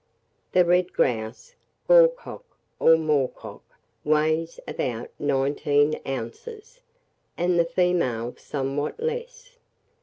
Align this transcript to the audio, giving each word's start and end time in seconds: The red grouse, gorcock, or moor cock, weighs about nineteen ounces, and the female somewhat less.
The 0.53 0.65
red 0.65 0.93
grouse, 0.93 1.53
gorcock, 1.87 2.43
or 2.79 2.97
moor 2.97 3.27
cock, 3.27 3.61
weighs 4.03 4.59
about 4.67 5.11
nineteen 5.19 6.01
ounces, 6.07 6.81
and 7.37 7.59
the 7.59 7.65
female 7.65 8.33
somewhat 8.35 8.99
less. 8.99 9.59